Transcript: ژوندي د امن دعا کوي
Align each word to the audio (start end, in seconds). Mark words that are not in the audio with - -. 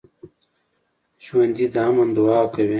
ژوندي 1.23 1.65
د 1.73 1.75
امن 1.89 2.07
دعا 2.17 2.41
کوي 2.53 2.69